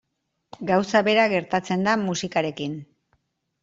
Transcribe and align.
Gauza 0.71 1.03
bera 1.09 1.27
gertatzen 1.35 1.87
da 1.91 1.97
musikarekin. 2.09 2.79